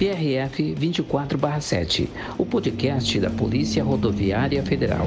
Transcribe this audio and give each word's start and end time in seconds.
PRF 0.00 0.74
24/7, 0.74 2.08
o 2.38 2.46
podcast 2.46 3.20
da 3.20 3.28
Polícia 3.28 3.84
Rodoviária 3.84 4.62
Federal. 4.62 5.06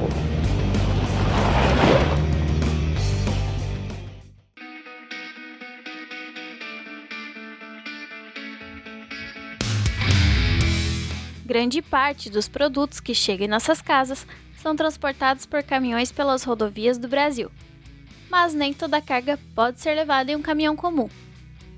Grande 11.44 11.81
parte 11.81 12.29
dos 12.29 12.47
produtos 12.47 12.99
que 12.99 13.15
chegam 13.15 13.47
em 13.47 13.49
nossas 13.49 13.81
casas 13.81 14.28
são 14.62 14.75
transportados 14.75 15.47
por 15.47 15.63
caminhões 15.63 16.12
pelas 16.12 16.44
rodovias 16.44 16.99
do 16.99 17.07
Brasil. 17.07 17.49
Mas 18.30 18.53
nem 18.53 18.71
toda 18.71 19.02
carga 19.02 19.39
pode 19.55 19.81
ser 19.81 19.95
levada 19.95 20.31
em 20.31 20.35
um 20.35 20.41
caminhão 20.44 20.75
comum. 20.75 21.09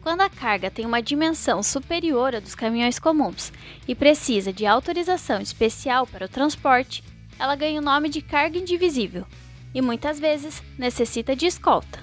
Quando 0.05 0.21
a 0.21 0.29
carga 0.29 0.69
tem 0.69 0.85
uma 0.85 1.01
dimensão 1.01 1.63
superior 1.63 2.35
à 2.35 2.39
dos 2.39 2.53
caminhões 2.53 2.99
comuns 2.99 3.51
e 3.87 3.95
precisa 3.95 4.53
de 4.53 4.63
autorização 4.63 5.41
especial 5.41 6.05
para 6.05 6.27
o 6.27 6.29
transporte, 6.29 7.03
ela 7.39 7.55
ganha 7.55 7.81
o 7.81 7.83
nome 7.83 8.07
de 8.07 8.21
carga 8.21 8.59
indivisível 8.59 9.25
e 9.73 9.81
muitas 9.81 10.19
vezes 10.19 10.61
necessita 10.77 11.35
de 11.35 11.47
escolta. 11.47 11.97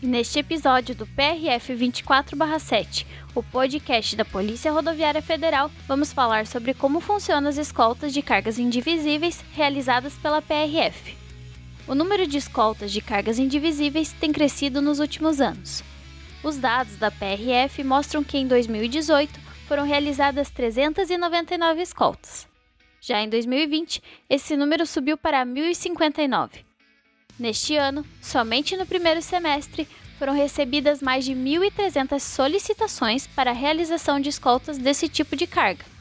Neste 0.00 0.38
episódio 0.38 0.94
do 0.94 1.06
PRF 1.08 1.74
24/7, 1.74 3.06
o 3.34 3.42
podcast 3.42 4.16
da 4.16 4.24
Polícia 4.24 4.72
Rodoviária 4.72 5.20
Federal, 5.20 5.70
vamos 5.86 6.10
falar 6.10 6.46
sobre 6.46 6.72
como 6.72 7.00
funcionam 7.00 7.50
as 7.50 7.58
escoltas 7.58 8.14
de 8.14 8.22
cargas 8.22 8.58
indivisíveis 8.58 9.44
realizadas 9.52 10.14
pela 10.14 10.40
PRF. 10.40 11.20
O 11.86 11.94
número 11.94 12.26
de 12.26 12.38
escoltas 12.38 12.92
de 12.92 13.00
cargas 13.00 13.38
indivisíveis 13.38 14.12
tem 14.12 14.32
crescido 14.32 14.80
nos 14.80 15.00
últimos 15.00 15.40
anos. 15.40 15.82
Os 16.42 16.56
dados 16.56 16.96
da 16.96 17.10
PRF 17.10 17.82
mostram 17.82 18.22
que 18.22 18.38
em 18.38 18.46
2018 18.46 19.40
foram 19.66 19.84
realizadas 19.84 20.50
399 20.50 21.82
escoltas. 21.82 22.48
Já 23.00 23.20
em 23.20 23.28
2020, 23.28 24.00
esse 24.30 24.56
número 24.56 24.86
subiu 24.86 25.16
para 25.16 25.44
1.059. 25.44 26.64
Neste 27.38 27.76
ano, 27.76 28.06
somente 28.20 28.76
no 28.76 28.86
primeiro 28.86 29.20
semestre, 29.20 29.88
foram 30.18 30.32
recebidas 30.32 31.02
mais 31.02 31.24
de 31.24 31.32
1.300 31.32 32.20
solicitações 32.20 33.26
para 33.26 33.50
a 33.50 33.54
realização 33.54 34.20
de 34.20 34.28
escoltas 34.28 34.78
desse 34.78 35.08
tipo 35.08 35.34
de 35.34 35.48
carga. 35.48 35.91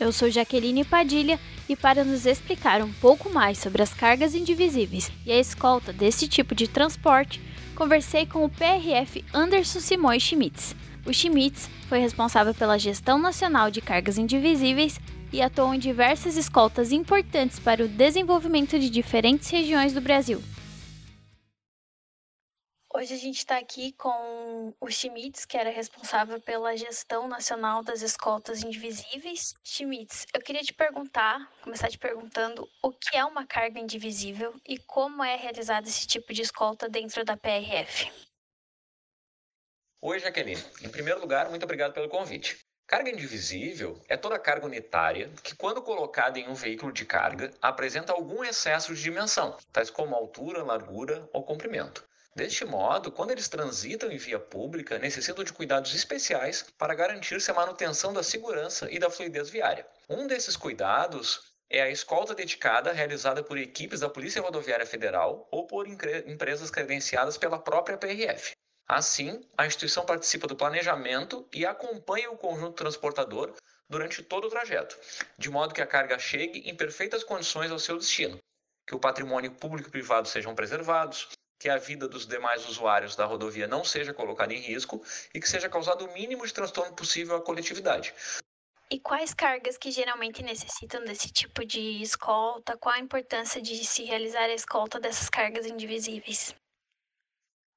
Eu 0.00 0.12
sou 0.12 0.30
Jaqueline 0.30 0.82
Padilha 0.82 1.38
e 1.68 1.76
para 1.76 2.02
nos 2.02 2.24
explicar 2.24 2.82
um 2.82 2.90
pouco 2.90 3.28
mais 3.28 3.58
sobre 3.58 3.82
as 3.82 3.92
cargas 3.92 4.34
indivisíveis 4.34 5.12
e 5.26 5.30
a 5.30 5.38
escolta 5.38 5.92
desse 5.92 6.26
tipo 6.26 6.54
de 6.54 6.66
transporte, 6.66 7.38
conversei 7.76 8.24
com 8.24 8.42
o 8.42 8.48
PRF 8.48 9.22
Anderson 9.34 9.78
Simões 9.78 10.22
Schmitz. 10.22 10.74
O 11.04 11.12
Schmitz 11.12 11.68
foi 11.86 11.98
responsável 11.98 12.54
pela 12.54 12.78
gestão 12.78 13.18
nacional 13.18 13.70
de 13.70 13.82
cargas 13.82 14.16
indivisíveis 14.16 14.98
e 15.30 15.42
atuou 15.42 15.74
em 15.74 15.78
diversas 15.78 16.34
escoltas 16.38 16.92
importantes 16.92 17.58
para 17.58 17.84
o 17.84 17.88
desenvolvimento 17.88 18.78
de 18.78 18.88
diferentes 18.88 19.50
regiões 19.50 19.92
do 19.92 20.00
Brasil. 20.00 20.42
Hoje 23.00 23.14
a 23.14 23.16
gente 23.16 23.38
está 23.38 23.56
aqui 23.56 23.92
com 23.92 24.74
o 24.78 24.90
Schmitz, 24.90 25.46
que 25.46 25.56
era 25.56 25.70
responsável 25.70 26.38
pela 26.38 26.76
gestão 26.76 27.26
nacional 27.26 27.82
das 27.82 28.02
escoltas 28.02 28.62
indivisíveis. 28.62 29.54
Schmitz, 29.64 30.26
eu 30.34 30.40
queria 30.42 30.60
te 30.60 30.74
perguntar, 30.74 31.50
começar 31.62 31.88
te 31.88 31.96
perguntando 31.96 32.68
o 32.82 32.92
que 32.92 33.16
é 33.16 33.24
uma 33.24 33.46
carga 33.46 33.80
indivisível 33.80 34.54
e 34.68 34.76
como 34.76 35.24
é 35.24 35.34
realizado 35.34 35.86
esse 35.86 36.06
tipo 36.06 36.34
de 36.34 36.42
escolta 36.42 36.90
dentro 36.90 37.24
da 37.24 37.38
PRF. 37.38 38.12
Oi, 40.02 40.18
Jaqueline. 40.18 40.62
Em 40.82 40.90
primeiro 40.90 41.22
lugar, 41.22 41.48
muito 41.48 41.64
obrigado 41.64 41.94
pelo 41.94 42.10
convite. 42.10 42.58
Carga 42.86 43.08
indivisível 43.08 43.98
é 44.10 44.16
toda 44.18 44.38
carga 44.38 44.66
unitária 44.66 45.30
que, 45.42 45.56
quando 45.56 45.80
colocada 45.80 46.38
em 46.38 46.50
um 46.50 46.54
veículo 46.54 46.92
de 46.92 47.06
carga, 47.06 47.50
apresenta 47.62 48.12
algum 48.12 48.44
excesso 48.44 48.94
de 48.94 49.02
dimensão, 49.02 49.56
tais 49.72 49.88
como 49.88 50.14
altura, 50.14 50.62
largura 50.62 51.26
ou 51.32 51.42
comprimento. 51.42 52.09
Deste 52.34 52.64
modo, 52.64 53.10
quando 53.10 53.32
eles 53.32 53.48
transitam 53.48 54.10
em 54.10 54.16
via 54.16 54.38
pública, 54.38 54.98
necessitam 54.98 55.42
de 55.42 55.52
cuidados 55.52 55.92
especiais 55.94 56.64
para 56.78 56.94
garantir-se 56.94 57.50
a 57.50 57.54
manutenção 57.54 58.12
da 58.12 58.22
segurança 58.22 58.88
e 58.90 58.98
da 58.98 59.10
fluidez 59.10 59.50
viária. 59.50 59.86
Um 60.08 60.28
desses 60.28 60.56
cuidados 60.56 61.50
é 61.68 61.82
a 61.82 61.90
escolta 61.90 62.34
dedicada 62.34 62.92
realizada 62.92 63.42
por 63.42 63.58
equipes 63.58 64.00
da 64.00 64.08
Polícia 64.08 64.42
Rodoviária 64.42 64.86
Federal 64.86 65.48
ou 65.50 65.66
por 65.66 65.86
empresas 65.88 66.70
credenciadas 66.70 67.36
pela 67.36 67.58
própria 67.58 67.98
PRF. 67.98 68.52
Assim, 68.88 69.40
a 69.56 69.66
instituição 69.66 70.04
participa 70.04 70.48
do 70.48 70.56
planejamento 70.56 71.48
e 71.52 71.64
acompanha 71.64 72.30
o 72.30 72.36
conjunto 72.36 72.74
transportador 72.74 73.54
durante 73.88 74.22
todo 74.22 74.46
o 74.46 74.50
trajeto, 74.50 74.96
de 75.36 75.50
modo 75.50 75.74
que 75.74 75.82
a 75.82 75.86
carga 75.86 76.18
chegue 76.18 76.68
em 76.68 76.76
perfeitas 76.76 77.22
condições 77.22 77.70
ao 77.70 77.78
seu 77.78 77.98
destino, 77.98 78.38
que 78.86 78.94
o 78.94 79.00
patrimônio 79.00 79.52
público 79.52 79.88
e 79.88 79.92
privado 79.92 80.28
sejam 80.28 80.54
preservados, 80.54 81.28
que 81.60 81.68
a 81.68 81.76
vida 81.76 82.08
dos 82.08 82.26
demais 82.26 82.66
usuários 82.66 83.14
da 83.14 83.26
rodovia 83.26 83.68
não 83.68 83.84
seja 83.84 84.14
colocada 84.14 84.54
em 84.54 84.60
risco 84.60 85.04
e 85.34 85.38
que 85.38 85.48
seja 85.48 85.68
causado 85.68 86.06
o 86.06 86.12
mínimo 86.14 86.46
de 86.46 86.54
transtorno 86.54 86.96
possível 86.96 87.36
à 87.36 87.42
coletividade. 87.42 88.14
E 88.90 88.98
quais 88.98 89.34
cargas 89.34 89.76
que 89.76 89.90
geralmente 89.90 90.42
necessitam 90.42 91.04
desse 91.04 91.30
tipo 91.30 91.64
de 91.64 92.02
escolta? 92.02 92.78
Qual 92.78 92.94
a 92.94 92.98
importância 92.98 93.60
de 93.60 93.84
se 93.84 94.04
realizar 94.04 94.44
a 94.44 94.54
escolta 94.54 94.98
dessas 94.98 95.28
cargas 95.28 95.66
indivisíveis? 95.66 96.54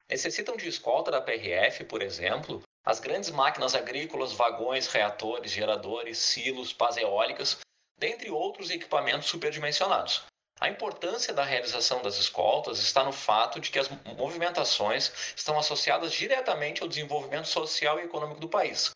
Necessitam 0.10 0.56
de 0.56 0.70
escolta 0.70 1.12
da 1.12 1.22
PRF, 1.22 1.84
por 1.84 2.02
exemplo, 2.02 2.64
as 2.86 3.00
grandes 3.00 3.30
máquinas 3.32 3.76
agrícolas, 3.76 4.32
vagões, 4.32 4.88
reatores, 4.88 5.52
geradores, 5.52 6.18
silos, 6.18 6.74
pás 6.74 6.96
eólicas, 6.98 7.60
dentre 8.00 8.32
outros 8.32 8.70
equipamentos 8.70 9.28
superdimensionados. 9.28 10.26
A 10.60 10.70
importância 10.70 11.34
da 11.34 11.44
realização 11.44 12.02
das 12.02 12.18
escoltas 12.18 12.80
está 12.80 13.04
no 13.04 13.12
fato 13.12 13.60
de 13.60 13.70
que 13.70 13.80
as 13.80 13.90
movimentações 14.18 15.12
estão 15.36 15.58
associadas 15.60 16.14
diretamente 16.14 16.82
ao 16.82 16.88
desenvolvimento 16.88 17.48
social 17.48 18.00
e 18.00 18.04
econômico 18.04 18.40
do 18.40 18.48
país, 18.48 18.92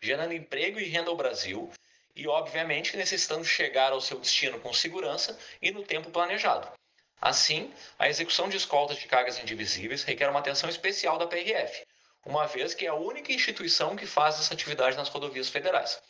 gerando 0.00 0.34
emprego 0.34 0.80
e 0.80 0.88
renda 0.88 1.10
ao 1.10 1.16
Brasil 1.16 1.70
e, 2.16 2.26
obviamente, 2.26 2.96
necessitando 2.96 3.44
chegar 3.44 3.92
ao 3.92 4.00
seu 4.00 4.18
destino 4.18 4.58
com 4.60 4.72
segurança 4.72 5.38
e 5.60 5.70
no 5.70 5.82
tempo 5.82 6.10
planejado. 6.10 6.68
Assim, 7.20 7.72
a 7.98 8.08
execução 8.08 8.48
de 8.48 8.56
escoltas 8.56 8.96
de 8.98 9.06
cargas 9.06 9.38
indivisíveis 9.38 10.02
requer 10.02 10.28
uma 10.28 10.40
atenção 10.40 10.68
especial 10.68 11.18
da 11.18 11.26
PRF, 11.26 11.86
uma 12.26 12.46
vez 12.46 12.74
que 12.74 12.84
é 12.84 12.88
a 12.88 12.94
única 12.94 13.32
instituição 13.32 13.94
que 13.94 14.06
faz 14.06 14.40
essa 14.40 14.54
atividade 14.54 14.96
nas 14.96 15.08
rodovias 15.08 15.48
federais. 15.48 16.02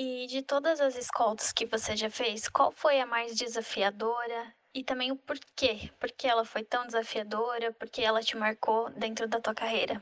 E 0.00 0.28
de 0.28 0.42
todas 0.42 0.80
as 0.80 0.94
escoltas 0.94 1.50
que 1.50 1.66
você 1.66 1.96
já 1.96 2.08
fez, 2.08 2.48
qual 2.48 2.70
foi 2.70 3.00
a 3.00 3.04
mais 3.04 3.34
desafiadora? 3.34 4.46
E 4.72 4.84
também 4.84 5.10
o 5.10 5.16
porquê? 5.16 5.90
Por 5.98 6.08
que 6.12 6.28
ela 6.28 6.44
foi 6.44 6.62
tão 6.62 6.86
desafiadora? 6.86 7.72
Por 7.72 7.88
que 7.88 8.04
ela 8.04 8.22
te 8.22 8.36
marcou 8.36 8.88
dentro 8.90 9.26
da 9.26 9.40
tua 9.40 9.52
carreira? 9.52 10.00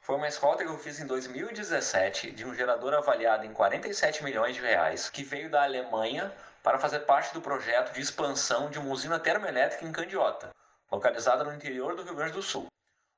Foi 0.00 0.14
uma 0.14 0.28
escolta 0.28 0.62
que 0.62 0.70
eu 0.70 0.78
fiz 0.78 1.00
em 1.00 1.06
2017 1.08 2.30
de 2.30 2.44
um 2.44 2.54
gerador 2.54 2.94
avaliado 2.94 3.44
em 3.44 3.52
47 3.52 4.22
milhões 4.22 4.54
de 4.54 4.62
reais, 4.62 5.10
que 5.10 5.24
veio 5.24 5.50
da 5.50 5.64
Alemanha 5.64 6.32
para 6.62 6.78
fazer 6.78 7.00
parte 7.00 7.34
do 7.34 7.40
projeto 7.40 7.92
de 7.92 8.00
expansão 8.00 8.70
de 8.70 8.78
uma 8.78 8.92
usina 8.92 9.18
termoelétrica 9.18 9.84
em 9.84 9.90
Candiota, 9.90 10.50
localizada 10.92 11.42
no 11.42 11.52
interior 11.52 11.96
do 11.96 12.04
Rio 12.04 12.14
Grande 12.14 12.34
do 12.34 12.42
Sul. 12.42 12.68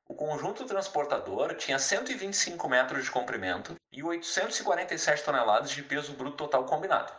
O 0.09 0.15
conjunto 0.15 0.65
transportador 0.65 1.57
tinha 1.57 1.81
125 1.81 2.69
metros 2.69 3.05
de 3.05 3.11
comprimento 3.11 3.75
e 3.91 4.05
847 4.05 5.25
toneladas 5.25 5.71
de 5.71 5.83
peso 5.83 6.13
bruto 6.13 6.37
total 6.37 6.65
combinado. 6.65 7.13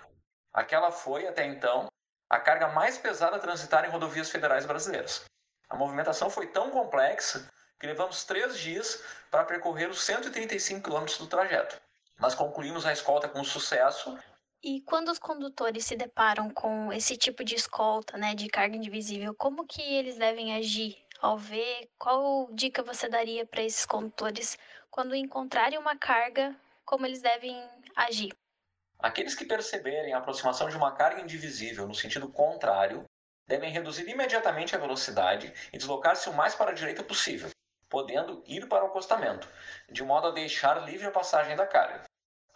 Aquela 0.54 0.90
foi, 0.90 1.28
até 1.28 1.46
então, 1.46 1.88
a 2.30 2.40
carga 2.40 2.70
mais 2.70 2.98
pesada 2.98 3.36
a 3.36 3.40
transitar 3.40 3.84
em 3.84 3.90
rodovias 3.90 4.30
federais 4.30 4.66
brasileiras. 4.66 5.26
A 5.70 5.76
movimentação 5.76 6.30
foi 6.30 6.48
tão 6.48 6.72
complexa 6.72 7.50
que 7.78 7.86
levamos 7.86 8.24
três 8.24 8.58
dias 8.58 9.04
para 9.30 9.44
percorrer 9.44 9.90
os 9.90 10.02
135 10.02 10.82
quilômetros 10.82 11.18
do 11.18 11.28
trajeto. 11.28 11.80
Mas 12.18 12.36
concluímos 12.36 12.86
a 12.86 12.94
escolta 12.94 13.28
com 13.28 13.44
sucesso. 13.44 14.18
E 14.64 14.82
quando 14.82 15.10
os 15.10 15.20
condutores 15.20 15.86
se 15.86 15.96
deparam 15.96 16.50
com 16.50 16.92
esse 16.92 17.18
tipo 17.18 17.44
de 17.44 17.56
escolta, 17.56 18.18
né, 18.18 18.34
de 18.34 18.48
carga 18.48 18.78
indivisível, 18.78 19.36
como 19.36 19.68
que 19.68 19.82
eles 19.82 20.18
devem 20.18 20.56
agir 20.56 20.98
ao 21.22 21.38
ver, 21.38 21.90
qual 21.98 22.50
dica 22.52 22.84
você 22.84 23.10
daria 23.10 23.46
para 23.46 23.64
esses 23.64 23.86
condutores 23.86 24.58
quando 24.90 25.16
encontrarem 25.16 25.78
uma 25.78 25.98
carga, 25.98 26.56
como 26.86 27.06
eles 27.06 27.22
devem 27.22 27.56
agir? 27.96 28.32
Aqueles 29.00 29.36
que 29.36 29.46
perceberem 29.46 30.14
a 30.14 30.18
aproximação 30.18 30.70
de 30.70 30.76
uma 30.76 30.92
carga 30.92 31.22
indivisível 31.22 31.88
no 31.88 31.94
sentido 31.94 32.28
contrário 32.30 33.06
devem 33.48 33.72
reduzir 33.72 34.10
imediatamente 34.10 34.76
a 34.76 34.80
velocidade 34.80 35.54
e 35.72 35.78
deslocar-se 35.78 36.30
o 36.30 36.34
mais 36.34 36.56
para 36.56 36.72
a 36.72 36.74
direita 36.74 37.04
possível, 37.04 37.50
podendo 37.88 38.44
ir 38.46 38.68
para 38.68 38.84
o 38.84 38.88
acostamento, 38.88 39.48
de 39.90 40.04
modo 40.04 40.28
a 40.28 40.32
deixar 40.32 40.84
livre 40.84 41.06
a 41.06 41.12
passagem 41.12 41.56
da 41.56 41.66
carga. 41.66 42.07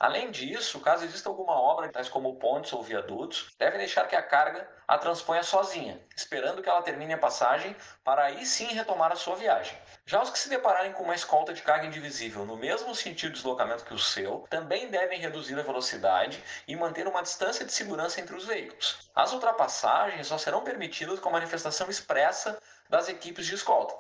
Além 0.02 0.32
disso, 0.32 0.80
caso 0.80 1.06
exista 1.06 1.30
alguma 1.30 1.54
obra, 1.54 1.88
tais 1.88 2.10
como 2.10 2.40
pontes 2.40 2.74
ou 2.74 2.82
viadutos, 2.82 3.52
deve 3.60 3.78
deixar 3.78 4.08
que 4.08 4.16
a 4.16 4.24
carga 4.24 4.68
a 4.88 4.98
transponha 4.98 5.44
sozinha, 5.44 6.02
esperando 6.18 6.60
que 6.64 6.68
ela 6.68 6.82
termine 6.82 7.14
a 7.14 7.20
passagem 7.20 7.76
para 8.04 8.24
aí 8.24 8.44
sim 8.44 8.66
retomar 8.74 9.12
a 9.12 9.16
sua 9.16 9.36
viagem. 9.36 9.78
Já 10.04 10.20
os 10.20 10.32
que 10.32 10.40
se 10.40 10.50
depararem 10.50 10.92
com 10.92 11.04
uma 11.04 11.14
escolta 11.14 11.54
de 11.54 11.62
carga 11.62 11.86
indivisível 11.86 12.48
no 12.48 12.58
mesmo 12.58 12.96
sentido 12.96 13.30
de 13.30 13.36
deslocamento 13.36 13.86
que 13.86 13.94
o 13.94 14.00
seu, 14.00 14.48
também 14.50 14.88
devem 14.88 15.20
reduzir 15.20 15.60
a 15.60 15.62
velocidade 15.62 16.44
e 16.68 16.76
manter 16.76 17.08
uma 17.08 17.22
distância 17.22 17.64
de 17.64 17.72
segurança 17.72 18.20
entre 18.20 18.36
os 18.36 18.48
veículos. 18.48 19.08
As 19.14 19.32
ultrapassagens 19.34 20.26
só 20.26 20.38
serão 20.40 20.64
permitidas 20.64 21.20
com 21.20 21.30
manifestação 21.30 21.88
expressa 21.88 22.60
das 22.90 23.08
equipes 23.08 23.46
de 23.46 23.54
escolta. 23.54 23.96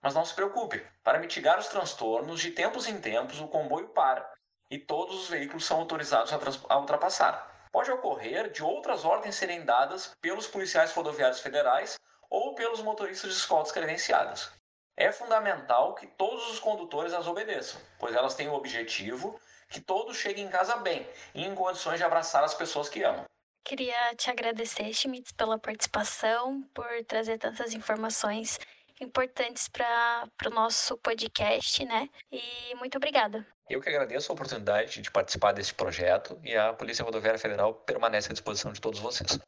Mas 0.00 0.14
não 0.14 0.24
se 0.24 0.32
preocupe, 0.32 0.82
para 1.04 1.18
mitigar 1.18 1.58
os 1.58 1.68
transtornos, 1.68 2.40
de 2.40 2.52
tempos 2.52 2.88
em 2.88 2.98
tempos 2.98 3.38
o 3.38 3.48
comboio 3.48 3.88
para 3.90 4.32
e 4.72 4.78
todos 4.78 5.14
os 5.24 5.28
veículos 5.28 5.66
são 5.66 5.80
autorizados 5.80 6.32
a, 6.66 6.78
ultrapassar. 6.78 7.68
Pode 7.70 7.90
ocorrer 7.90 8.50
de 8.50 8.64
outras 8.64 9.04
ordens 9.04 9.34
serem 9.34 9.66
dadas 9.66 10.16
pelos 10.18 10.46
policiais 10.46 10.90
rodoviários 10.94 11.40
federais 11.40 11.96
ou 12.30 12.54
pelos 12.54 12.80
motoristas 12.80 13.30
de 13.30 13.36
escoltas 13.36 13.70
credenciadas. 13.70 14.50
É 14.96 15.12
fundamental 15.12 15.94
que 15.94 16.06
todos 16.06 16.50
os 16.50 16.58
condutores 16.58 17.12
as 17.12 17.26
obedeçam, 17.26 17.78
pois 17.98 18.14
elas 18.14 18.34
têm 18.34 18.48
o 18.48 18.54
objetivo 18.54 19.38
que 19.68 19.78
todos 19.78 20.16
cheguem 20.16 20.46
em 20.46 20.50
casa 20.50 20.76
bem 20.76 21.06
e 21.34 21.44
em 21.44 21.54
condições 21.54 21.98
de 21.98 22.04
abraçar 22.04 22.42
as 22.42 22.54
pessoas 22.54 22.88
que 22.88 23.02
amam. 23.02 23.26
Queria 23.64 24.14
te 24.16 24.30
agradecer, 24.30 24.90
Schmitz, 24.94 25.32
pela 25.32 25.58
participação, 25.58 26.62
por 26.74 26.88
trazer 27.06 27.36
tantas 27.36 27.74
informações 27.74 28.58
importantes 29.02 29.68
para 29.68 30.30
o 30.46 30.50
nosso 30.50 30.96
podcast, 30.98 31.84
né? 31.84 32.08
E 32.30 32.74
muito 32.76 32.96
obrigada. 32.96 33.46
Eu 33.72 33.80
que 33.80 33.88
agradeço 33.88 34.30
a 34.30 34.34
oportunidade 34.34 35.00
de 35.00 35.10
participar 35.10 35.52
desse 35.52 35.72
projeto 35.72 36.38
e 36.44 36.54
a 36.54 36.74
Polícia 36.74 37.02
Rodoviária 37.02 37.38
Federal 37.38 37.72
permanece 37.72 38.28
à 38.28 38.32
disposição 38.34 38.70
de 38.70 38.78
todos 38.78 39.00
vocês. 39.00 39.38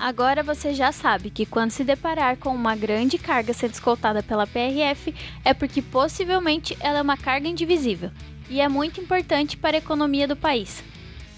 Agora 0.00 0.42
você 0.42 0.72
já 0.72 0.90
sabe 0.90 1.28
que 1.28 1.44
quando 1.44 1.70
se 1.70 1.84
deparar 1.84 2.38
com 2.38 2.48
uma 2.48 2.74
grande 2.74 3.18
carga 3.18 3.52
sendo 3.52 3.74
escoltada 3.74 4.22
pela 4.22 4.46
PRF, 4.46 5.14
é 5.44 5.52
porque 5.52 5.82
possivelmente 5.82 6.78
ela 6.80 7.00
é 7.00 7.02
uma 7.02 7.18
carga 7.18 7.46
indivisível 7.46 8.10
e 8.48 8.58
é 8.58 8.68
muito 8.70 9.02
importante 9.02 9.54
para 9.54 9.76
a 9.76 9.80
economia 9.80 10.26
do 10.26 10.34
país. 10.34 10.82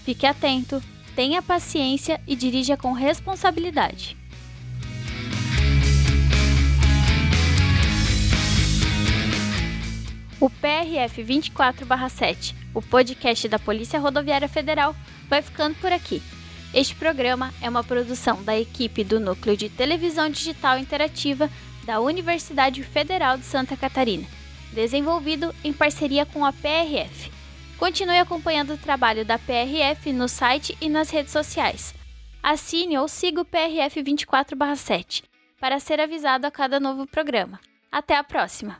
Fique 0.05 0.25
atento, 0.25 0.81
tenha 1.17 1.41
paciência 1.41 2.21
e 2.25 2.33
dirija 2.33 2.77
com 2.77 2.93
responsabilidade. 2.93 4.20
O 10.41 10.49
PRF 10.49 11.21
24/7, 11.21 12.55
o 12.73 12.81
podcast 12.81 13.47
da 13.47 13.59
Polícia 13.59 13.99
Rodoviária 13.99 14.47
Federal, 14.47 14.95
vai 15.29 15.39
ficando 15.39 15.75
por 15.75 15.93
aqui. 15.93 16.19
Este 16.73 16.95
programa 16.95 17.53
é 17.61 17.69
uma 17.69 17.83
produção 17.83 18.41
da 18.41 18.59
equipe 18.59 19.03
do 19.03 19.19
Núcleo 19.19 19.55
de 19.55 19.69
Televisão 19.69 20.31
Digital 20.31 20.79
Interativa 20.79 21.47
da 21.85 21.99
Universidade 21.99 22.81
Federal 22.81 23.37
de 23.37 23.43
Santa 23.43 23.77
Catarina, 23.77 24.27
desenvolvido 24.73 25.53
em 25.63 25.71
parceria 25.71 26.25
com 26.25 26.43
a 26.43 26.51
PRF. 26.51 27.31
Continue 27.77 28.17
acompanhando 28.17 28.73
o 28.73 28.79
trabalho 28.79 29.23
da 29.23 29.37
PRF 29.37 30.11
no 30.11 30.27
site 30.27 30.75
e 30.81 30.89
nas 30.89 31.11
redes 31.11 31.31
sociais. 31.31 31.93
Assine 32.41 32.97
ou 32.97 33.07
siga 33.07 33.41
o 33.41 33.45
PRF 33.45 34.01
24/7 34.01 35.21
para 35.59 35.79
ser 35.79 35.99
avisado 35.99 36.47
a 36.47 36.51
cada 36.51 36.79
novo 36.79 37.05
programa. 37.05 37.59
Até 37.91 38.17
a 38.17 38.23
próxima! 38.23 38.79